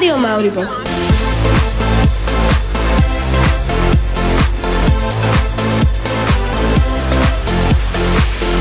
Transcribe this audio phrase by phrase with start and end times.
[0.00, 0.80] Rádio Mauribox.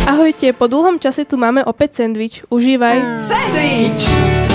[0.03, 2.43] Ahojte, po dlhom čase tu máme opäť sendvič.
[2.51, 3.23] Užívaj.
[3.23, 4.48] Sandwich!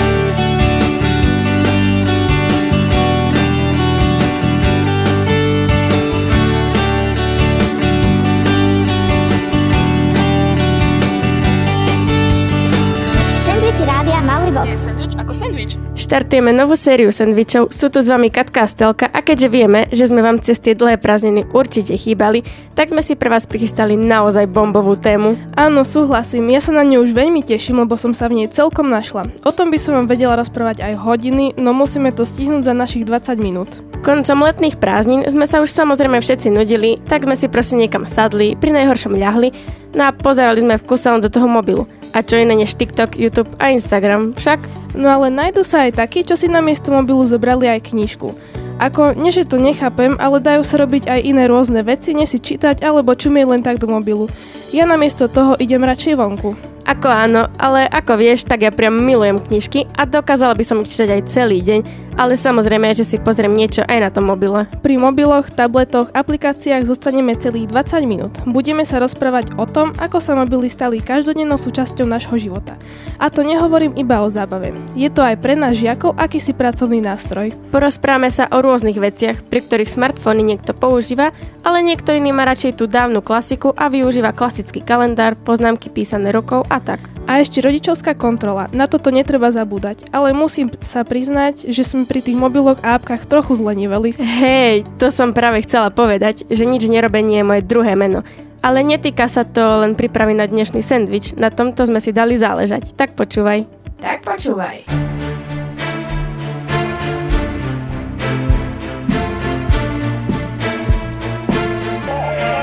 [16.15, 20.07] Štartujeme novú sériu sendvičov, sú tu s vami Katka a Stelka a keďže vieme, že
[20.07, 22.39] sme vám cez tie dlhé prázdniny určite chýbali,
[22.71, 25.35] tak sme si pre vás prichystali naozaj bombovú tému.
[25.59, 28.87] Áno, súhlasím, ja sa na ňu už veľmi teším, lebo som sa v nej celkom
[28.87, 29.27] našla.
[29.43, 33.03] O tom by som vám vedela rozprávať aj hodiny, no musíme to stihnúť za našich
[33.03, 33.83] 20 minút.
[33.99, 38.55] Koncom letných prázdnin sme sa už samozrejme všetci nudili, tak sme si proste niekam sadli,
[38.55, 39.51] pri najhoršom ľahli,
[39.99, 41.83] no a pozerali sme v kuse do toho mobilu.
[42.15, 44.63] A čo iné než TikTok, YouTube a Instagram však?
[44.95, 48.31] No ale nájdu sa aj takí, čo si na miesto mobilu zobrali aj knižku.
[48.79, 52.83] Ako, nie že to nechápem, ale dajú sa robiť aj iné rôzne veci, si čítať
[52.87, 54.31] alebo čumieť len tak do mobilu.
[54.71, 56.74] Ja namiesto toho idem radšej vonku.
[56.85, 60.93] Ako áno, ale ako vieš, tak ja priam milujem knižky a dokázala by som ich
[60.93, 64.69] čítať aj celý deň, ale samozrejme, že si pozriem niečo aj na tom mobile.
[64.79, 68.33] Pri mobiloch, tabletoch, aplikáciách zostaneme celých 20 minút.
[68.47, 72.79] Budeme sa rozprávať o tom, ako sa mobily stali každodennou súčasťou nášho života.
[73.19, 74.71] A to nehovorím iba o zábave.
[74.95, 77.51] Je to aj pre nás žiakov akýsi pracovný nástroj.
[77.73, 82.79] Porozprávame sa o rôznych veciach, pri ktorých smartfóny niekto používa, ale niekto iný má radšej
[82.79, 87.01] tú dávnu klasiku a využíva klasický kalendár, poznámky písané rukou a tak.
[87.25, 88.69] A ešte rodičovská kontrola.
[88.69, 93.25] Na toto netreba zabúdať, ale musím sa priznať, že sme pri tých mobiloch a apkách
[93.25, 94.13] trochu zleniveli.
[94.17, 98.21] Hej, to som práve chcela povedať, že nič nerobenie je moje druhé meno.
[98.65, 102.97] Ale netýka sa to len prípravy na dnešný sendvič, na tomto sme si dali záležať.
[102.97, 103.65] Tak počúvaj.
[104.01, 104.85] Tak počúvaj.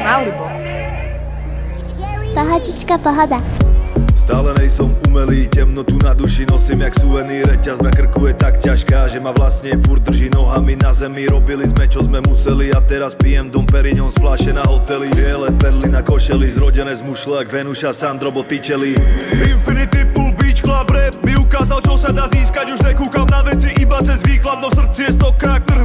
[0.02, 0.66] Mauribox.
[2.36, 3.71] Pohodička, pohoda.
[4.32, 9.12] Stále nejsom umelý, temnotu na duši nosím jak suvený Reťaz na krku je tak ťažká,
[9.12, 11.28] že ma vlastne furt drží nohami na zemi.
[11.28, 15.12] Robili sme čo sme museli a teraz pijem Dom Perignon z fľaše na hoteli.
[15.12, 18.96] Biele perly na košeli, zrodené z mušle jak Venuša, Sandro Botticelli.
[19.36, 22.72] Infinity Pool Beach Club Rap mi ukázal čo sa dá získať.
[22.72, 25.84] Už nekúkam na veci iba cez výklad No v srdci je stokrát trh,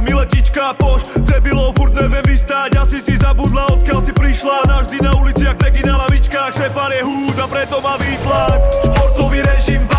[0.58, 5.14] mi letička poš Debilov furt neviem vystáť, asi si zabudla odkiaľ si prišla Navždy na
[5.14, 8.58] uliciach, teky na lavičkách Šepar je húd a preto má výtlak.
[8.82, 9.90] Športový režim v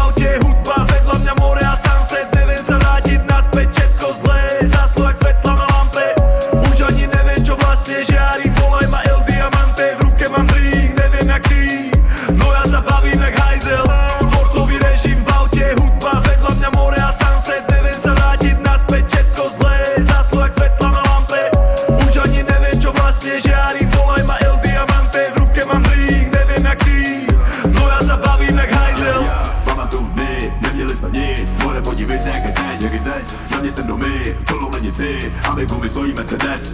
[31.00, 35.34] jsme nic More podívej se jak je teď, jak je teď Zaměstem domy, plnou lenici
[35.44, 36.74] A my gumy stojí Mercedes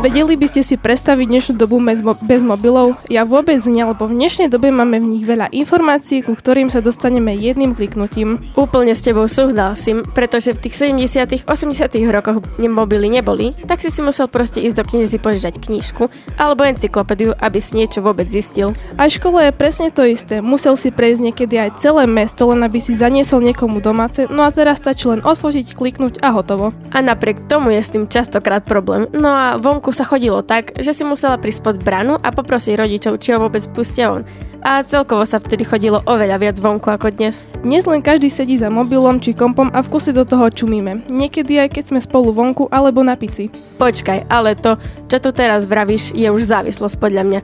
[0.00, 2.94] Vedeli by ste si predstaviť dnešnú dobu bez, mo- bez mobilov?
[3.10, 6.78] Ja vôbec nie, lebo v dnešnej dobe máme v nich veľa informácií, ku ktorým sa
[6.78, 8.38] dostaneme jedným kliknutím.
[8.54, 13.98] Úplne s tebou súhlasím, pretože v tých 70 80 rokoch mobily neboli, tak si si
[14.06, 16.06] musel proste ísť do knižnici požičať knižku
[16.38, 18.70] alebo encyklopédiu, aby si niečo vôbec zistil.
[18.94, 20.38] A v škole je presne to isté.
[20.38, 24.52] Musel si prejsť niekedy aj celé mesto, len aby si zaniesol niekomu domáce, no a
[24.52, 26.76] teraz stačí len odfotiť, kliknúť a hotovo.
[26.92, 29.08] A napriek tomu je s tým častokrát problém.
[29.16, 33.16] No a vonku sa chodilo tak, že si musela prísť pod branu a poprosiť rodičov,
[33.16, 34.28] či ho vôbec pustia on.
[34.60, 37.48] A celkovo sa vtedy chodilo oveľa viac vonku ako dnes.
[37.64, 41.08] Dnes len každý sedí za mobilom či kompom a v kuse do toho čumíme.
[41.08, 43.48] Niekedy aj keď sme spolu vonku alebo na pici.
[43.80, 44.76] Počkaj, ale to,
[45.08, 47.40] čo tu teraz vravíš, je už závislosť podľa mňa.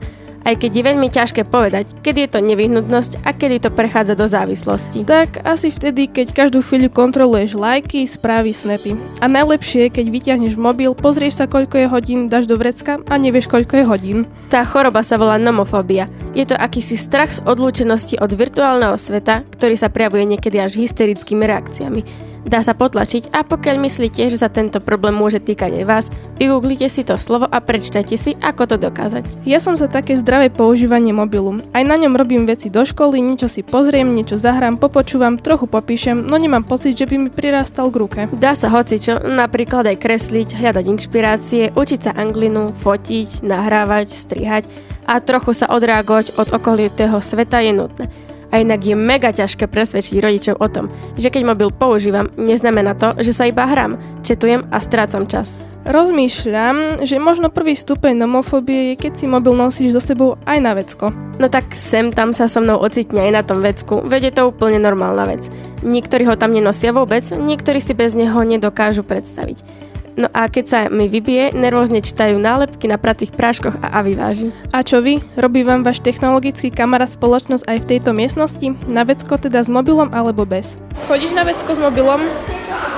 [0.47, 4.31] Aj keď je veľmi ťažké povedať, kedy je to nevyhnutnosť a kedy to prechádza do
[4.31, 5.03] závislosti.
[5.03, 8.95] Tak asi vtedy, keď každú chvíľu kontroluješ lajky, správy, snapy.
[9.19, 13.13] A najlepšie je, keď vyťahneš mobil, pozrieš sa, koľko je hodín, dáš do vrecka a
[13.19, 14.17] nevieš, koľko je hodín.
[14.47, 16.07] Tá choroba sa volá nomofóbia.
[16.31, 21.43] Je to akýsi strach z odlúčenosti od virtuálneho sveta, ktorý sa prejavuje niekedy až hysterickými
[21.43, 22.01] reakciami.
[22.47, 26.05] Dá sa potlačiť a pokiaľ myslíte, že sa tento problém môže týkať aj vás,
[26.39, 29.43] vygooglite si to slovo a prečtajte si, ako to dokázať.
[29.43, 31.59] Ja som za také zdravé používanie mobilu.
[31.75, 36.23] Aj na ňom robím veci do školy, niečo si pozriem, niečo zahrám, popočúvam, trochu popíšem,
[36.23, 38.21] no nemám pocit, že by mi prirastal k ruke.
[38.31, 44.63] Dá sa hocičo, napríklad aj kresliť, hľadať inšpirácie, učiť sa anglinu, fotiť, nahrávať, strihať
[45.07, 48.07] a trochu sa odreagovať od okolitého sveta je nutné.
[48.51, 50.87] A inak je mega ťažké presvedčiť rodičov o tom,
[51.19, 55.59] že keď mobil používam, neznamená to, že sa iba hrám, četujem a strácam čas.
[55.87, 60.75] Rozmýšľam, že možno prvý stupeň nomofóbie je, keď si mobil nosíš so sebou aj na
[60.75, 61.15] vecko.
[61.39, 64.51] No tak sem tam sa so mnou ocitne aj na tom vecku, veď je to
[64.51, 65.47] úplne normálna vec.
[65.87, 69.86] Niektorí ho tam nenosia vôbec, niektorí si bez neho nedokážu predstaviť.
[70.17, 74.49] No a keď sa mi vybije, nervózne čítajú nálepky na pratých práškoch a aviváži.
[74.73, 75.21] A čo vy?
[75.37, 78.67] Robí vám váš technologický kamarát spoločnosť aj v tejto miestnosti?
[78.89, 80.81] Na vecko teda s mobilom alebo bez?
[81.05, 82.25] Chodíš na vecko s mobilom?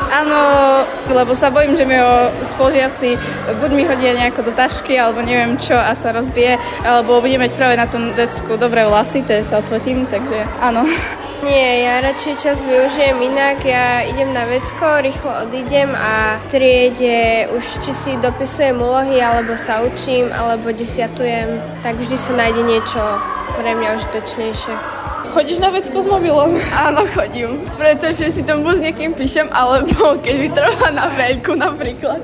[0.09, 0.41] Áno,
[1.13, 3.13] lebo sa bojím, že mi ho spolužiaci
[3.61, 7.53] buď mi hodia nejako do tašky, alebo neviem čo a sa rozbije, alebo budem mať
[7.53, 10.89] práve na tom vecku dobré vlasy, to sa odfotím, takže áno.
[11.39, 13.63] Nie, ja radšej čas využijem inak.
[13.63, 19.55] Ja idem na vecko, rýchlo odídem a v triede už či si dopisujem úlohy, alebo
[19.55, 22.99] sa učím, alebo desiatujem, tak vždy sa nájde niečo
[23.55, 24.98] pre mňa užitočnejšie.
[25.29, 26.57] Chodíš na vecko s mobilom?
[26.73, 31.53] Áno, chodím, pretože si tam buď s niekým píšem, alebo keď mi trvá na veľku
[31.53, 32.17] napríklad,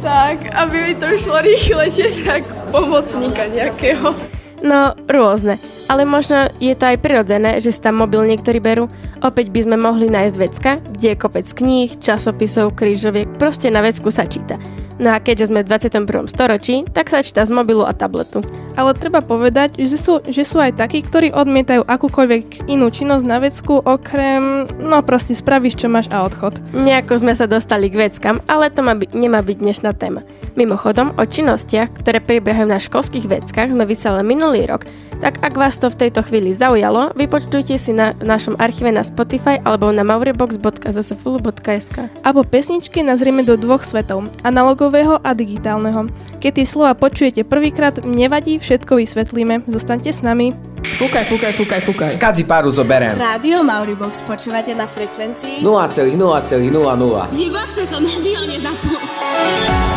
[0.00, 4.16] tak aby mi to šlo rýchlejšie, tak pomocníka nejakého.
[4.64, 5.60] No, rôzne.
[5.92, 8.88] Ale možno je to aj prirodzené, že si tam mobil niektorí berú.
[9.20, 14.08] Opäť by sme mohli nájsť vecka, kde je kopec kníh, časopisov, krížoviek, proste na vecku
[14.08, 14.56] sa číta.
[14.96, 16.28] No a keďže sme v 21.
[16.32, 18.40] storočí, tak sa číta z mobilu a tabletu.
[18.76, 23.36] Ale treba povedať, že sú, že sú aj takí, ktorí odmietajú akúkoľvek inú činnosť na
[23.40, 26.56] vecku, okrem, no proste spravíš, čo máš a odchod.
[26.72, 30.24] Nejako sme sa dostali k veckam, ale to má by, nemá byť dnešná téma.
[30.56, 34.88] Mimochodom, o činnostiach, ktoré prebiehajú na školských veckách, sme vysielali minulý rok,
[35.20, 39.60] tak ak vás to v tejto chvíli zaujalo, vypočujte si na našom archíve na Spotify
[39.64, 41.96] alebo na mauribox.zsfulu.sk.
[42.22, 46.08] A po pesničke nazrieme do dvoch svetov, analogového a digitálneho.
[46.38, 49.64] Keď tie slova počujete prvýkrát, nevadí, všetko vysvetlíme.
[49.66, 50.52] Zostaňte s nami.
[50.86, 52.10] Fúkaj, fúkaj, fúkaj, fúkaj.
[52.14, 53.18] Skadzi páru zoberiem.
[53.18, 56.14] Rádio Mauribox počúvate na frekvencii 0,0,00.
[57.32, 59.95] V živote som rádio nezapol.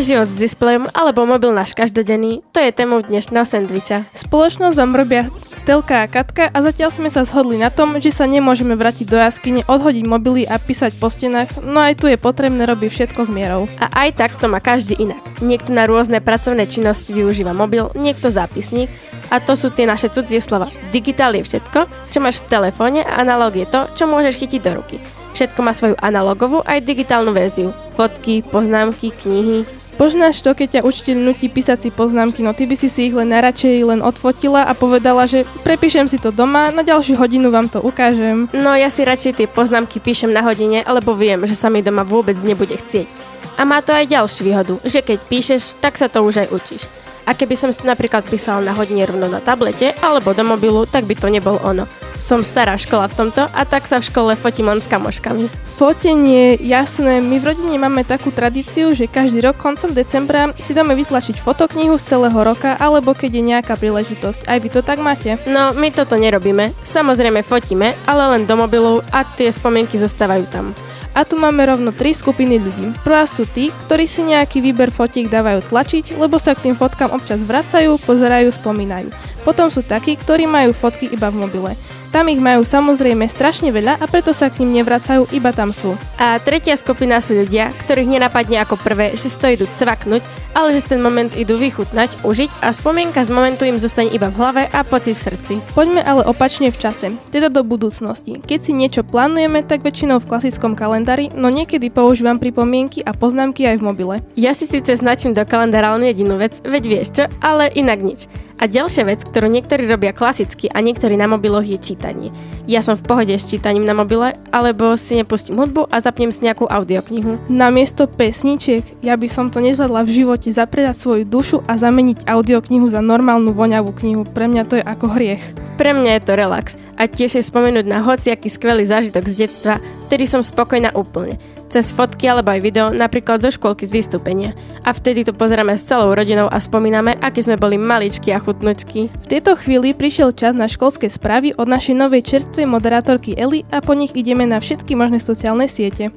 [0.00, 4.08] Náš život s displejom alebo mobil náš každodenný, to je témou dnešného sendviča.
[4.16, 8.24] Spoločnosť vám robia Stelka a Katka a zatiaľ sme sa shodli na tom, že sa
[8.24, 12.64] nemôžeme vrátiť do jaskyne, odhodiť mobily a písať po stenách, no aj tu je potrebné
[12.64, 13.68] robiť všetko s mierou.
[13.76, 15.20] A aj tak to má každý inak.
[15.44, 18.88] Niekto na rôzne pracovné činnosti využíva mobil, niekto zápisník
[19.28, 20.72] a to sú tie naše cudzie slova.
[20.96, 24.80] Digitál je všetko, čo máš v telefóne a analóg je to, čo môžeš chytiť do
[24.80, 25.19] ruky.
[25.34, 27.70] Všetko má svoju analogovú aj digitálnu verziu.
[27.94, 29.68] Fotky, poznámky, knihy.
[30.00, 33.14] Poznáš to, keď ťa učiteľ nutí písať si poznámky, no ty by si si ich
[33.14, 37.68] len najradšej len odfotila a povedala, že prepíšem si to doma, na ďalšiu hodinu vám
[37.68, 38.48] to ukážem.
[38.56, 42.00] No ja si radšej tie poznámky píšem na hodine, lebo viem, že sa mi doma
[42.00, 43.12] vôbec nebude chcieť.
[43.60, 46.88] A má to aj ďalšiu výhodu, že keď píšeš, tak sa to už aj učíš.
[47.30, 51.14] A keby som napríklad písala na hodine rovno na tablete alebo do mobilu, tak by
[51.14, 51.86] to nebol ono.
[52.18, 55.46] Som stará škola v tomto a tak sa v škole fotím len s kamoškami.
[55.78, 60.98] Fotenie, jasné, my v rodine máme takú tradíciu, že každý rok koncom decembra si dáme
[60.98, 64.50] vytlačiť fotoknihu z celého roka, alebo keď je nejaká príležitosť.
[64.50, 65.38] Aj vy to tak máte?
[65.46, 66.74] No, my toto nerobíme.
[66.82, 70.74] Samozrejme fotíme, ale len do mobilov a tie spomienky zostávajú tam.
[71.10, 72.94] A tu máme rovno tri skupiny ľudí.
[73.02, 77.10] Prvá sú tí, ktorí si nejaký výber fotiek dávajú tlačiť, lebo sa k tým fotkám
[77.10, 79.10] občas vracajú, pozerajú, spomínajú.
[79.42, 81.72] Potom sú takí, ktorí majú fotky iba v mobile.
[82.10, 85.94] Tam ich majú samozrejme strašne veľa a preto sa k ním nevracajú, iba tam sú.
[86.18, 90.82] A tretia skupina sú ľudia, ktorých nenapadne ako prvé, že to idú cvaknúť ale že
[90.82, 94.62] si ten moment idú vychutnať, užiť a spomienka z momentu im zostane iba v hlave
[94.70, 95.54] a pocit v srdci.
[95.72, 98.42] Poďme ale opačne v čase, teda do budúcnosti.
[98.42, 103.66] Keď si niečo plánujeme, tak väčšinou v klasickom kalendári, no niekedy používam pripomienky a poznámky
[103.66, 104.16] aj v mobile.
[104.34, 108.26] Ja si síce značím do kalendára len jedinú vec, veď vieš čo, ale inak nič.
[108.60, 112.28] A ďalšia vec, ktorú niektorí robia klasicky a niektorí na mobiloch je čítanie.
[112.68, 116.44] Ja som v pohode s čítaním na mobile, alebo si nepustím hudbu a zapnem si
[116.44, 117.48] nejakú audioknihu.
[117.48, 122.84] Namiesto pesničiek, ja by som to nezvládla v živote zapredať svoju dušu a zameniť audioknihu
[122.84, 124.28] za normálnu voňavú knihu.
[124.28, 125.42] Pre mňa to je ako hriech.
[125.80, 129.80] Pre mňa je to relax a tiež si spomenúť na hociaký skvelý zážitok z detstva,
[130.10, 131.38] vtedy som spokojná úplne.
[131.70, 134.58] Cez fotky alebo aj video, napríklad zo škôlky z vystúpenia.
[134.82, 139.06] A vtedy to pozeráme s celou rodinou a spomíname, aký sme boli maličky a chutnočky.
[139.06, 143.78] V tejto chvíli prišiel čas na školské správy od našej novej čerstvej moderátorky Eli a
[143.78, 146.10] po nich ideme na všetky možné sociálne siete.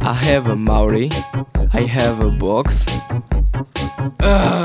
[0.00, 1.12] I have a Maori.
[1.76, 2.88] I have a box.
[4.24, 4.64] Ugh.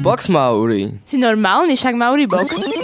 [0.00, 1.04] Box Maori.
[1.04, 2.79] Si normálny, však Mauribox.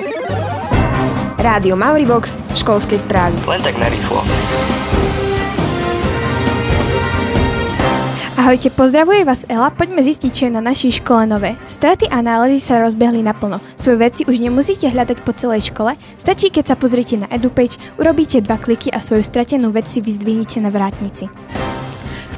[1.46, 3.38] Rádio Mauribox, školskej správy.
[3.46, 4.18] Len tak narýchlo.
[8.34, 11.54] Ahojte, pozdravuje vás Ela, poďme zistiť, čo je na našej škole nové.
[11.70, 13.62] Straty a nálezy sa rozbehli naplno.
[13.78, 18.42] Svoje veci už nemusíte hľadať po celej škole, stačí keď sa pozriete na EduPage, urobíte
[18.42, 21.30] dva kliky a svoju stratenú vec si vyzdvihnete na vrátnici.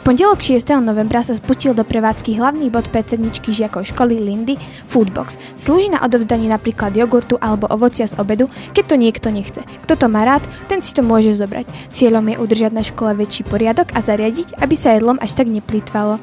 [0.08, 0.64] Pondelok 6.
[0.80, 4.56] novembra sa spustil do prevádzky hlavný bod predsedničky žiakov školy Lindy
[4.88, 5.36] Foodbox.
[5.52, 9.60] Slúži na odovzdanie napríklad jogurtu alebo ovocia z obedu, keď to niekto nechce.
[9.84, 11.68] Kto to má rád, ten si to môže zobrať.
[11.92, 16.16] Cieľom je udržať na škole väčší poriadok a zariadiť, aby sa jedlom až tak neplýtvalo.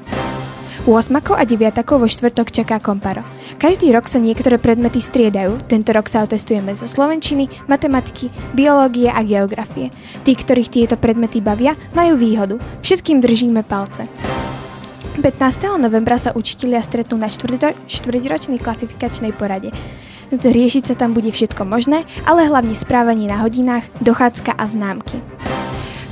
[0.86, 3.26] 8 a 9 vo štvrtok čaká komparo.
[3.58, 9.26] Každý rok sa niektoré predmety striedajú, tento rok sa otestujeme zo slovenčiny, matematiky, biológie a
[9.26, 9.90] geografie.
[10.22, 12.62] Tí, ktorých tieto predmety bavia, majú výhodu.
[12.86, 14.06] Všetkým držíme palce.
[15.18, 15.82] 15.
[15.82, 19.74] novembra sa učitelia stretnú na štvrťročnej klasifikačnej porade.
[20.30, 25.18] Riešiť sa tam bude všetko možné, ale hlavne správanie na hodinách, dochádzka a známky.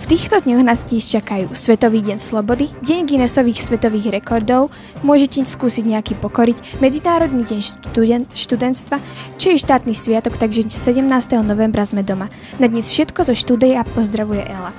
[0.03, 4.67] V týchto dňoch nás tiež čakajú Svetový deň slobody, Deň Guinnessových svetových rekordov,
[4.99, 8.99] môžete skúsiť nejaký pokoriť, Medzinárodný deň študen- študentstva,
[9.39, 11.07] čo je štátny sviatok, takže 17.
[11.47, 12.27] novembra sme doma.
[12.59, 14.75] Na dnes všetko zo štúdie a pozdravuje Ela.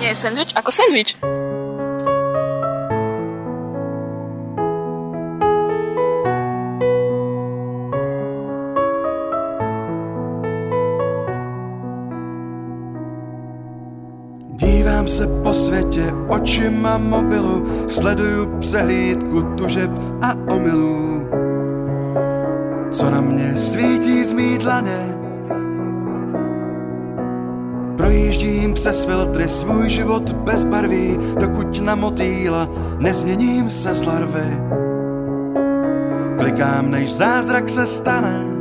[0.00, 1.12] Nie sandwich ako sandwich.
[16.42, 19.90] Očima mobilu, sleduju přehlídku tužeb
[20.22, 21.26] a omylů.
[22.90, 25.18] Co na mě svítí z mý dlaně,
[27.96, 32.68] Projíždím přes filtry svůj život bez barví, dokud na motýla
[32.98, 34.60] nezměním se z larvy.
[36.38, 38.51] Klikám, než zázrak se stane.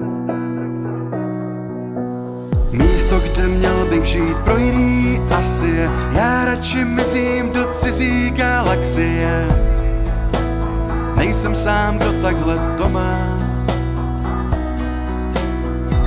[3.12, 9.48] Místo, kde měl bych žít pro jiný asi je, já radši mizím do cizí galaxie.
[11.16, 13.38] Nejsem sám, kdo takhle to má.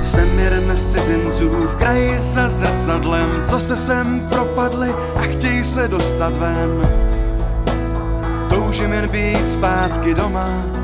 [0.01, 5.87] Jsem jeden z cizinců v kraji za zrcadlem, co se sem propadli a chtějí se
[5.87, 6.89] dostat ven.
[8.49, 10.74] Toužím jen být zpátky doma.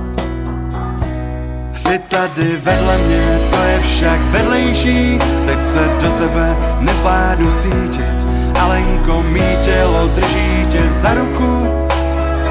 [1.92, 8.28] Jsi tady vedle mě, to je však vedlejší, teď se do tebe nezvládnu cítit.
[8.60, 11.68] Alenko, mý tělo drží tě za ruku,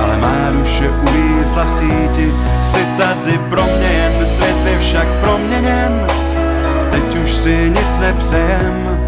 [0.00, 2.32] ale má duše uvízla v síti.
[2.64, 3.62] Jsi tady pro
[4.24, 6.06] svět je však proměněn,
[6.90, 8.98] teď už si nic nepřejem,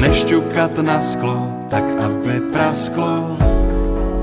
[0.00, 3.36] než ťukat na sklo, tak aby prasklo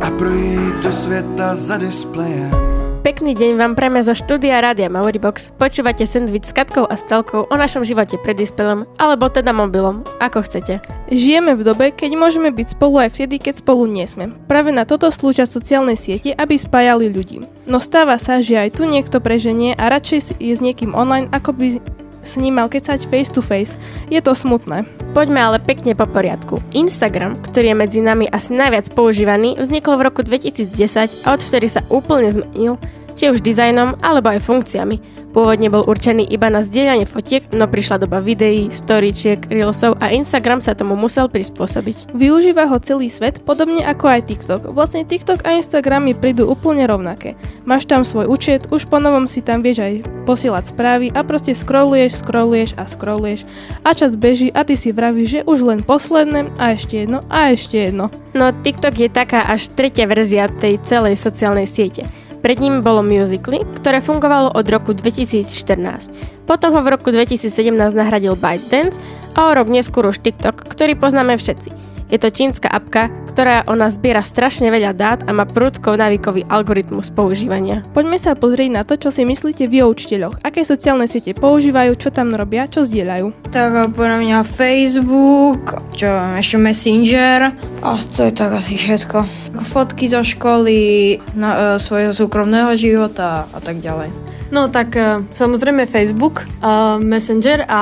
[0.01, 2.74] a projít do světa za displejem.
[3.05, 5.53] Pekný deň vám prejme zo štúdia Rádia Mauribox.
[5.61, 10.41] Počúvate sandwich s Katkou a Stelkou o našom živote pred dispelom, alebo teda mobilom, ako
[10.41, 10.81] chcete.
[11.13, 14.33] Žijeme v dobe, keď môžeme byť spolu aj vtedy, keď spolu nie sme.
[14.49, 17.45] Práve na toto slúžia sociálne siete, aby spájali ľudí.
[17.69, 21.53] No stáva sa, že aj tu niekto preženie a radšej je s niekým online, ako
[21.53, 21.77] by
[22.25, 23.77] s ním mal kecať face to face.
[24.09, 24.83] Je to smutné.
[25.13, 26.59] Poďme ale pekne po poriadku.
[26.73, 31.85] Instagram, ktorý je medzi nami asi najviac používaný, vznikol v roku 2010 a odvtedy sa
[31.87, 32.81] úplne zmenil.
[33.15, 35.15] Či už dizajnom alebo aj funkciami.
[35.35, 40.63] Pôvodne bol určený iba na zdieľanie fotiek, no prišla doba videí, storyčiek, reelsov a Instagram
[40.63, 42.15] sa tomu musel prispôsobiť.
[42.15, 44.71] Využíva ho celý svet, podobne ako aj TikTok.
[44.71, 47.35] Vlastne TikTok a Instagram mi prídu úplne rovnaké.
[47.67, 49.93] Máš tam svoj účet, už po novom si tam vieš aj
[50.23, 53.43] posielať správy a proste scrolluješ, scrolluješ a scrolluješ
[53.83, 57.51] a čas beží a ty si vravíš, že už len posledné a ešte jedno a
[57.51, 58.07] ešte jedno.
[58.31, 62.07] No TikTok je taká až tretia verzia tej celej sociálnej siete.
[62.45, 66.45] Pred ním bolo Musically, ktoré fungovalo od roku 2014.
[66.45, 69.01] Potom ho v roku 2017 nahradil ByteDance
[69.33, 71.94] a o rok neskôr už TikTok, ktorý poznáme všetci.
[72.05, 76.45] Je to čínska apka, ktorá o nás zbiera strašne veľa dát a má prudko návykový
[76.47, 77.81] algoritmus používania.
[77.97, 80.39] Poďme sa pozrieť na to, čo si myslíte vy o učiteľoch.
[80.45, 83.49] Aké sociálne siete používajú, čo tam robia, čo zdieľajú.
[83.49, 86.07] Tak podľa mňa Facebook, čo
[86.37, 89.25] ešte Messenger a to je tak asi všetko.
[89.65, 94.34] Fotky zo školy, na, e, svojho súkromného života a tak ďalej.
[94.53, 97.81] No tak e, samozrejme Facebook, uh, Messenger a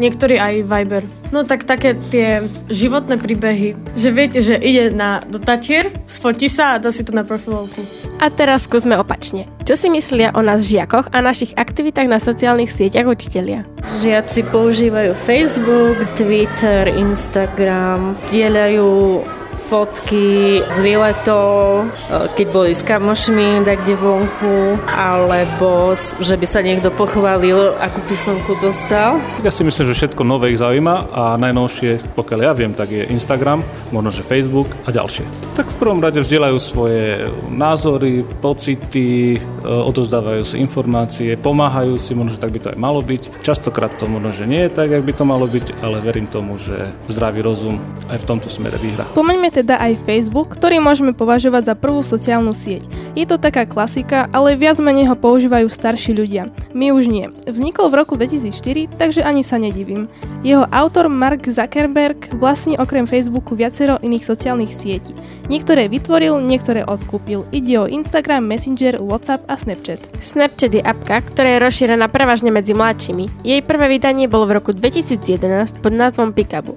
[0.00, 1.04] niektorí aj Viber.
[1.28, 6.76] No tak také tie životné príbehy, že viete, že ide na, do Tatier, sfotí sa
[6.76, 7.84] a dá si to na profilovku.
[8.16, 9.44] A teraz skúsme opačne.
[9.68, 13.68] Čo si myslia o nás žiakoch a našich aktivitách na sociálnych sieťach učitelia?
[14.00, 19.20] Žiaci používajú Facebook, Twitter, Instagram, dielajú
[19.68, 26.88] fotky z výletov, e, keď boli s kamošmi kde vonku, alebo že by sa niekto
[26.88, 29.20] pochválil, akú písomku dostal.
[29.44, 33.04] Ja si myslím, že všetko nové ich zaujíma a najnovšie, pokiaľ ja viem, tak je
[33.12, 33.60] Instagram,
[33.92, 35.28] možno že Facebook a ďalšie.
[35.54, 42.40] Tak v prvom rade vzdielajú svoje názory, pocity, e, odozdávajú si informácie, pomáhajú si, možno,
[42.40, 43.44] že tak by to aj malo byť.
[43.44, 46.56] Častokrát to možno, že nie je tak, jak by to malo byť, ale verím tomu,
[46.56, 47.76] že zdravý rozum
[48.08, 49.04] aj v tomto smere vyhrá.
[49.12, 52.86] Spomeňme teda aj Facebook, ktorý môžeme považovať za prvú sociálnu sieť.
[53.18, 56.46] Je to taká klasika, ale viac menej ho používajú starší ľudia.
[56.70, 57.26] My už nie.
[57.50, 60.06] Vznikol v roku 2004, takže ani sa nedivím.
[60.46, 65.10] Jeho autor Mark Zuckerberg vlastní okrem Facebooku viacero iných sociálnych sietí.
[65.50, 67.48] Niektoré vytvoril, niektoré odkúpil.
[67.50, 70.06] Ide o Instagram, Messenger, WhatsApp a Snapchat.
[70.22, 73.42] Snapchat je apka, ktorá je rozšírená prevažne medzi mladšími.
[73.42, 76.76] Jej prvé vydanie bolo v roku 2011 pod názvom Pikabu.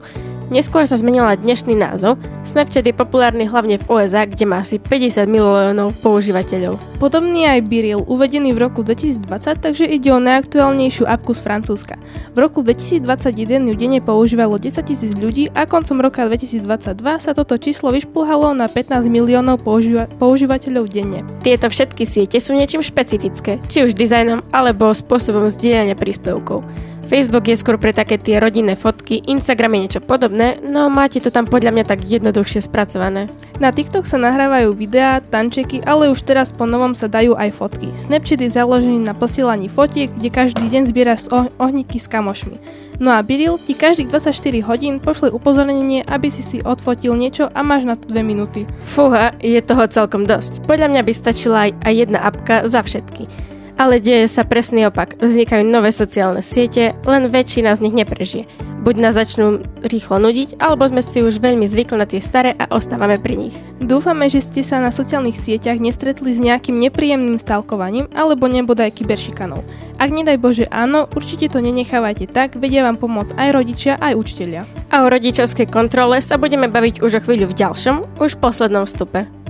[0.51, 2.20] Neskôr sa zmenila dnešný názov.
[2.43, 6.75] Snapchat je populárny hlavne v USA, kde má asi 50 miliónov používateľov.
[7.00, 9.31] Podobný je aj Biril, uvedený v roku 2020,
[9.64, 11.96] takže ide o najaktuálnejšiu apku z Francúzska.
[12.35, 17.55] V roku 2021 ju denne používalo 10 tisíc ľudí a koncom roka 2022 sa toto
[17.55, 21.24] číslo vyšplhalo na 15 miliónov používa- používateľov denne.
[21.48, 26.90] Tieto všetky siete sú niečím špecifické, či už dizajnom alebo spôsobom zdieľania príspevkov.
[27.11, 31.27] Facebook je skôr pre také tie rodinné fotky, Instagram je niečo podobné, no máte to
[31.27, 33.27] tam podľa mňa tak jednoduchšie spracované.
[33.59, 37.91] Na TikTok sa nahrávajú videá, tančeky, ale už teraz po novom sa dajú aj fotky.
[38.00, 42.55] Snapchat je založený na posielaní fotiek, kde každý deň zbieraš oh- ohníky s kamošmi.
[43.03, 47.59] No a Biril ti každých 24 hodín pošle upozornenie, aby si si odfotil niečo a
[47.59, 48.63] máš na to 2 minúty.
[48.87, 50.63] Fúha, je toho celkom dosť.
[50.63, 53.51] Podľa mňa by stačila aj, aj jedna apka za všetky.
[53.81, 55.17] Ale deje sa presný opak.
[55.17, 58.46] Vznikajú nové sociálne siete, len väčšina z nich neprežije.
[58.85, 62.70] Buď nás začnú rýchlo nudiť, alebo sme si už veľmi zvykli na tie staré a
[62.70, 63.57] ostávame pri nich.
[63.81, 69.65] Dúfame, že ste sa na sociálnych sieťach nestretli s nejakým nepríjemným stalkovaním alebo nebodaj kyberšikanou.
[69.98, 74.61] Ak nedaj Bože áno, určite to nenechávajte tak, vedia vám pomôcť aj rodičia, aj učiteľia.
[74.94, 79.40] A o rodičovskej kontrole sa budeme baviť už o chvíľu v ďalšom, už poslednom vstupe.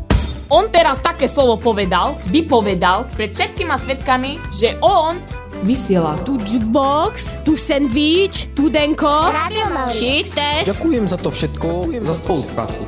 [0.51, 5.15] On teraz také slovo povedal, vypovedal pred všetkými svetkami, že on
[5.63, 6.19] vysiela.
[6.27, 9.31] Tu jukebox, tu sandwich, tu denko,
[9.87, 10.67] shit test.
[10.67, 12.83] Ďakujem za to všetko, ďakujem za spoluprácu.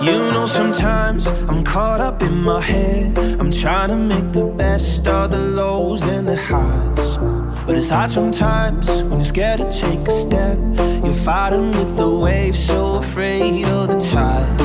[0.00, 3.12] You know, sometimes I'm caught up in my head.
[3.36, 7.33] I'm trying to make the best of the lows and the highs.
[7.66, 10.58] But it's hard sometimes when you're scared to take a step.
[11.02, 14.58] You're fighting with the waves, so afraid of the tide.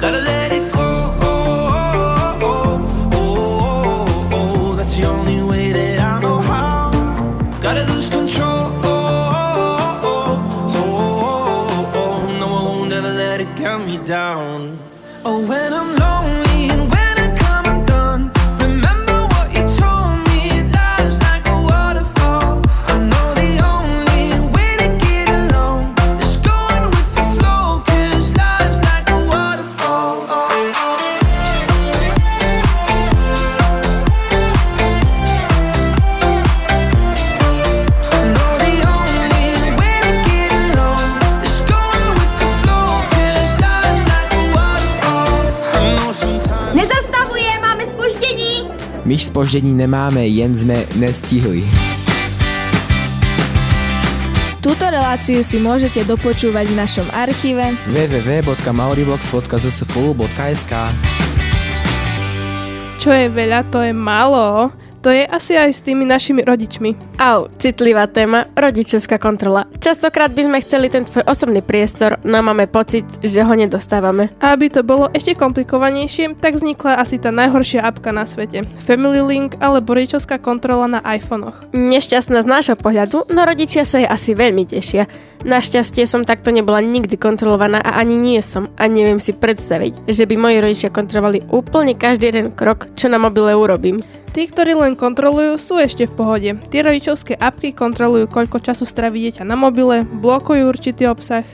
[0.00, 0.95] Gotta let it go.
[49.36, 51.64] My spoždění nemáme, jen jsme nestihli.
[54.64, 60.72] Túto reláciu si môžete dopočúvať v našom archíve www.mauribox.zsfu.sk
[62.96, 64.72] Čo je veľa, to je málo.
[65.06, 67.22] To je asi aj s tými našimi rodičmi.
[67.22, 69.70] Au, citlivá téma, rodičovská kontrola.
[69.78, 74.34] Častokrát by sme chceli ten tvoj osobný priestor, no máme pocit, že ho nedostávame.
[74.42, 78.66] A aby to bolo ešte komplikovanejšie, tak vznikla asi tá najhoršia apka na svete.
[78.82, 81.70] Family Link alebo rodičovská kontrola na iPhonech.
[81.70, 85.06] Nešťastná z nášho pohľadu, no rodičia sa jej asi veľmi tešia.
[85.46, 90.26] Našťastie som takto nebola nikdy kontrolovaná a ani nie som a neviem si predstaviť, že
[90.26, 94.02] by moji rodičia kontrolovali úplne každý jeden krok, čo na mobile urobím.
[94.32, 96.50] Tí, ktorí len kontrolujú, sú ešte v pohode.
[96.68, 101.46] Tie rodičovské apky kontrolujú, koľko času straví dieťa na mobile, blokujú určitý obsah,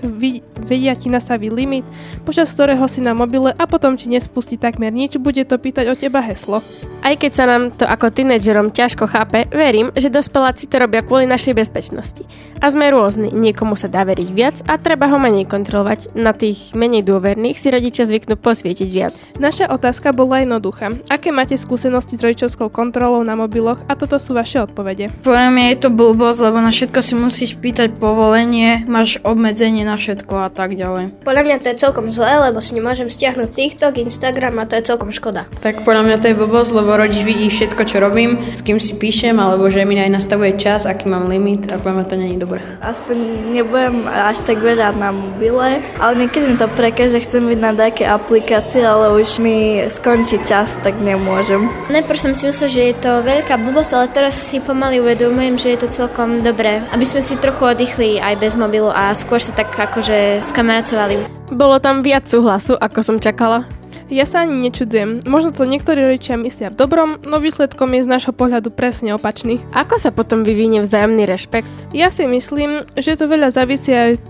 [0.62, 1.86] vedia ti nastaviť limit,
[2.26, 5.94] počas ktorého si na mobile a potom ti nespustí takmer nič, bude to pýtať o
[5.94, 6.58] teba heslo.
[7.02, 11.26] Aj keď sa nám to ako tínedžerom ťažko chápe, verím, že dospeláci to robia kvôli
[11.26, 12.22] našej bezpečnosti.
[12.62, 16.14] A sme rôzni, niekomu sa dá veriť viac a treba ho menej kontrolovať.
[16.14, 19.18] Na tých menej dôverných si rodičia zvyknú posvietiť viac.
[19.34, 20.94] Naša otázka bola jednoduchá.
[21.10, 25.10] Aké máte skúsenosti s rodičovskou kontrolou na mobiloch a toto sú vaše odpovede.
[25.26, 29.98] Podľa mňa je to blbosť, lebo na všetko si musíš pýtať povolenie, máš obmedzenie na
[29.98, 31.26] všetko a tak ďalej.
[31.26, 34.86] Podľa mňa to je celkom zlé, lebo si nemôžem stiahnuť TikTok, Instagram a to je
[34.86, 35.50] celkom škoda.
[35.58, 38.96] Tak podľa mňa to je blbosť, lebo rodič vidí všetko, čo robím, s kým si
[38.96, 42.60] píšem, alebo že mi aj nastavuje čas, aký mám limit a mňa to není dobré.
[42.80, 43.16] Aspoň
[43.52, 47.72] nebudem až tak veľa na mobile, ale niekedy mi to prekáže, že chcem byť na
[47.76, 51.68] nejaké aplikácie, ale už mi skončí čas, tak nemôžem.
[51.92, 55.76] Najprv som si myslela, že je to veľká blbosť, ale teraz si pomaly uvedomujem, že
[55.76, 56.80] je to celkom dobré.
[56.94, 61.20] Aby sme si trochu oddychli aj bez mobilu a skôr sa tak akože skamaracovali.
[61.52, 63.81] Bolo tam viac súhlasu, ako som čakala.
[64.12, 65.24] Ja sa ani nečudujem.
[65.24, 69.64] Možno to niektorí rodičia myslia v dobrom, no výsledkom je z nášho pohľadu presne opačný.
[69.72, 71.72] Ako sa potom vyvinie vzájomný rešpekt?
[71.96, 74.20] Ja si myslím, že to veľa závisí aj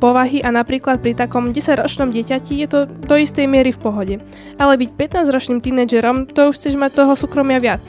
[0.00, 4.16] povahy a napríklad pri takom 10-ročnom dieťati je to do istej miery v pohode.
[4.56, 7.84] Ale byť 15-ročným tínedžerom, to už chceš mať toho súkromia viac.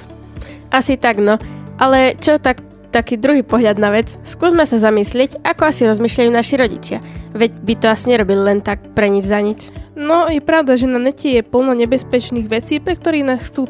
[0.68, 1.40] Asi tak, no.
[1.80, 2.60] Ale čo tak
[2.92, 7.00] taký druhý pohľad na vec, skúsme sa zamyslieť, ako asi rozmýšľajú naši rodičia.
[7.32, 9.72] Veď by to asi nerobili len tak pre nič za nič.
[9.98, 13.66] No, je pravda, že na nete je plno nebezpečných vecí, pre ktorých nás chcú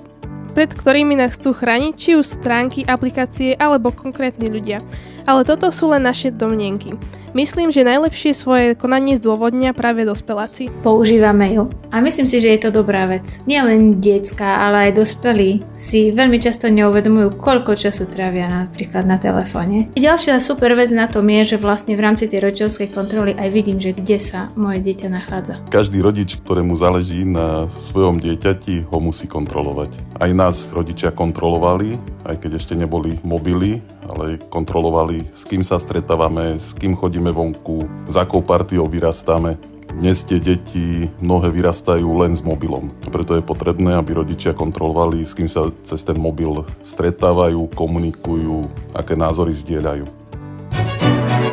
[0.58, 4.82] pred ktorými nás chcú chrániť, či už stránky, aplikácie alebo konkrétni ľudia.
[5.30, 6.98] Ale toto sú len naše domnienky.
[7.38, 10.74] Myslím, že najlepšie svoje konanie zdôvodnia práve dospeláci.
[10.82, 13.40] Používame ju a myslím si, že je to dobrá vec.
[13.48, 19.88] Nielen detská, ale aj dospelí si veľmi často neuvedomujú, koľko času trávia napríklad na telefóne.
[19.96, 23.80] Ďalšia super vec na tom je, že vlastne v rámci tej rodičovskej kontroly aj vidím,
[23.80, 25.62] že kde sa moje dieťa nachádza.
[25.72, 30.20] Každý rodič, ktorému záleží na svojom dieťati, ho musí kontrolovať.
[30.20, 31.96] Aj nás rodičia kontrolovali,
[32.28, 33.80] aj keď ešte neboli mobily,
[34.12, 39.60] ale kontrolovali, s kým sa stretávame, s kým chodíme vonku, s akou partiou vyrastáme.
[39.88, 42.92] Dnes tie deti mnohé vyrastajú len s mobilom.
[43.08, 49.16] Preto je potrebné, aby rodičia kontrolovali, s kým sa cez ten mobil stretávajú, komunikujú, aké
[49.16, 50.06] názory zdieľajú.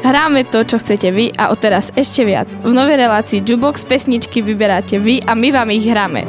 [0.04, 2.52] Hráme to, čo chcete vy a odteraz ešte viac.
[2.60, 6.28] V novej relácii Jubox pesničky vyberáte vy a my vám ich hráme.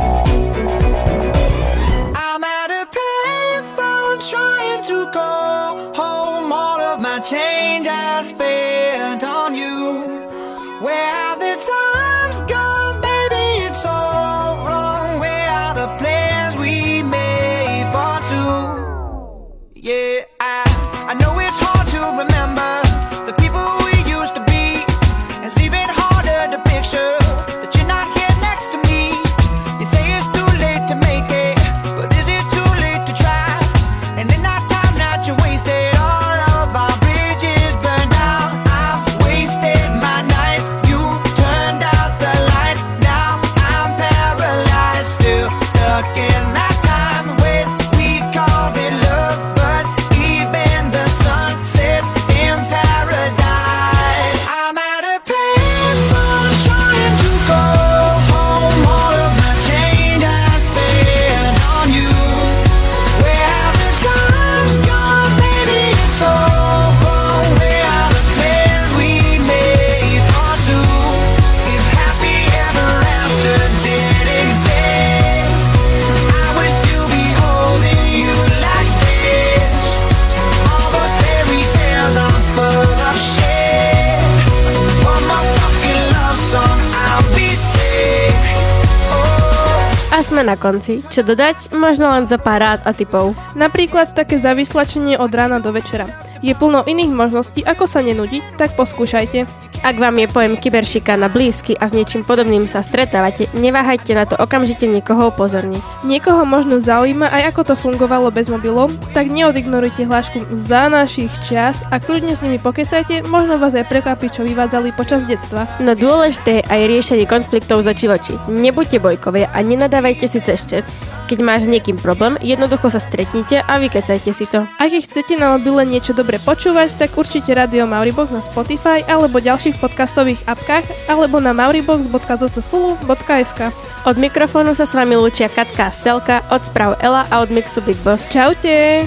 [90.41, 91.05] Sme na konci.
[91.05, 91.69] Čo dodať?
[91.77, 93.37] Možno len zo pár rád a typov.
[93.53, 96.09] Napríklad také zavyslačenie od rána do večera.
[96.41, 99.45] Je plno iných možností, ako sa nenudiť, tak poskúšajte.
[99.81, 104.37] Ak vám je pojem kyberšikana blízky a s niečím podobným sa stretávate, neváhajte na to
[104.37, 106.05] okamžite niekoho upozorniť.
[106.05, 111.81] Niekoho možno zaujíma aj ako to fungovalo bez mobilov, tak neodignorujte hlášku za našich čas
[111.89, 115.65] a kľudne s nimi pokecajte, možno vás aj prekvapí, čo vyvádzali počas detstva.
[115.81, 118.35] No dôležité je aj riešenie konfliktov z oči v oči.
[118.53, 120.85] Nebuďte bojkovia a nenadávajte si cez chat.
[121.31, 124.67] Keď máš s niekým problém, jednoducho sa stretnite a vykecajte si to.
[124.75, 129.83] Ak chcete na mobile niečo dobre počúvať, tak určite Radio Mauribox na Spotify alebo ďalších
[129.83, 133.59] podcastových apkách alebo na mauribox.zsfulu.sk
[134.07, 137.99] Od mikrofónu sa s vami lúčia Katka Stelka, od správ Ela a od Mixu Big
[138.07, 138.31] Boss.
[138.31, 139.03] Čaute!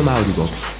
[0.00, 0.79] Rádio Mauribox.